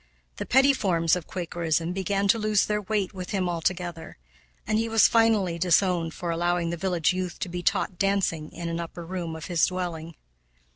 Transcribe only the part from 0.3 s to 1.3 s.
The petty forms of